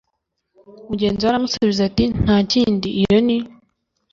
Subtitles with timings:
[0.89, 3.37] mugenzi we aramusubiza ati nta kindi iyo ni